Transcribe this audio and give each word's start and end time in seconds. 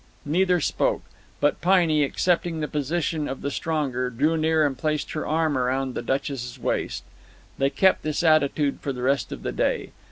Neither 0.25 0.59
spoke; 0.61 1.03
but 1.39 1.61
Piney, 1.61 2.03
accepting 2.03 2.59
the 2.59 2.67
position 2.67 3.27
of 3.27 3.41
the 3.43 3.51
stronger, 3.51 4.09
drew 4.09 4.35
near 4.35 4.65
and 4.65 4.75
placed 4.75 5.11
her 5.11 5.27
arm 5.27 5.55
around 5.55 5.93
the 5.93 6.01
Duchess's 6.01 6.57
waist. 6.57 7.03
They 7.59 7.69
kept 7.69 8.01
this 8.01 8.23
attitude 8.23 8.79
for 8.81 8.93
the 8.93 9.03
rest 9.03 9.31
of 9.31 9.43
the 9.43 9.51
day. 9.51 9.91